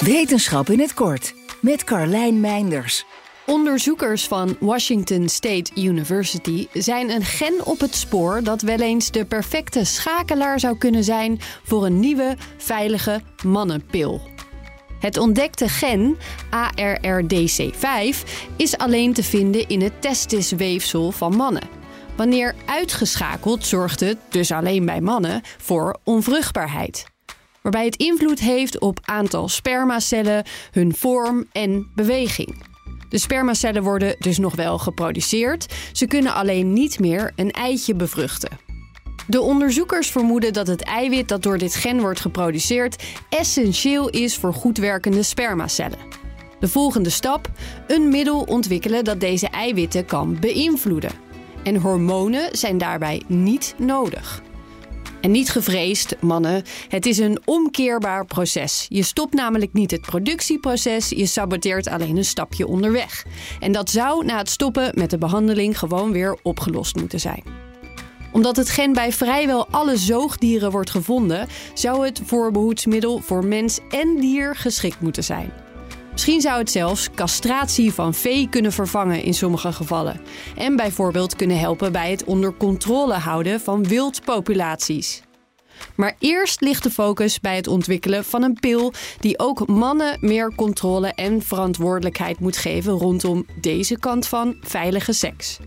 [0.00, 3.04] Wetenschap in het kort met Carlijn Meinders.
[3.46, 9.24] Onderzoekers van Washington State University zijn een gen op het spoor dat wel eens de
[9.24, 14.20] perfecte schakelaar zou kunnen zijn voor een nieuwe, veilige mannenpil.
[15.00, 16.16] Het ontdekte gen,
[16.50, 21.68] ARRDC5, is alleen te vinden in het testisweefsel van mannen.
[22.16, 27.14] Wanneer uitgeschakeld zorgt het, dus alleen bij mannen, voor onvruchtbaarheid.
[27.66, 32.64] Waarbij het invloed heeft op aantal spermacellen, hun vorm en beweging.
[33.08, 38.58] De spermacellen worden dus nog wel geproduceerd, ze kunnen alleen niet meer een eitje bevruchten.
[39.26, 44.54] De onderzoekers vermoeden dat het eiwit dat door dit gen wordt geproduceerd essentieel is voor
[44.54, 45.98] goed werkende spermacellen.
[46.60, 47.50] De volgende stap:
[47.86, 51.12] een middel ontwikkelen dat deze eiwitten kan beïnvloeden.
[51.62, 54.42] En hormonen zijn daarbij niet nodig.
[55.26, 56.62] En niet gevreesd, mannen.
[56.88, 58.86] Het is een omkeerbaar proces.
[58.88, 63.24] Je stopt namelijk niet het productieproces, je saboteert alleen een stapje onderweg.
[63.60, 67.42] En dat zou na het stoppen met de behandeling gewoon weer opgelost moeten zijn
[68.32, 74.16] omdat het gen bij vrijwel alle zoogdieren wordt gevonden, zou het voorbehoedsmiddel voor mens en
[74.20, 75.65] dier geschikt moeten zijn.
[76.16, 80.20] Misschien zou het zelfs castratie van vee kunnen vervangen in sommige gevallen.
[80.56, 85.22] En bijvoorbeeld kunnen helpen bij het onder controle houden van wildpopulaties.
[85.96, 90.54] Maar eerst ligt de focus bij het ontwikkelen van een pil die ook mannen meer
[90.54, 95.58] controle en verantwoordelijkheid moet geven rondom deze kant van veilige seks.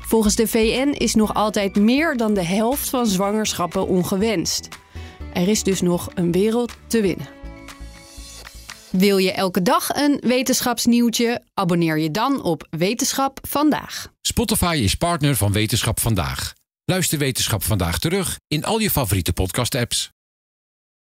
[0.00, 4.68] Volgens de VN is nog altijd meer dan de helft van zwangerschappen ongewenst.
[5.34, 7.39] Er is dus nog een wereld te winnen.
[8.90, 11.42] Wil je elke dag een wetenschapsnieuwtje?
[11.54, 14.12] Abonneer je dan op Wetenschap vandaag.
[14.22, 16.52] Spotify is partner van Wetenschap vandaag.
[16.84, 20.10] Luister Wetenschap vandaag terug in al je favoriete podcast-apps.